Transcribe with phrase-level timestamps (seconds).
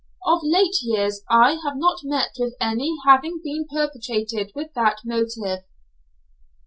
[0.25, 5.63] Of late years I have not met with any having been perpetrated with that motive.